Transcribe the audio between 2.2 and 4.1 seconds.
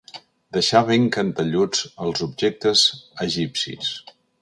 objectes egipcis.